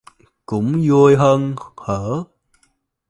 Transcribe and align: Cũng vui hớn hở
Cũng 0.45 0.83
vui 0.87 1.15
hớn 1.15 1.55
hở 1.77 2.23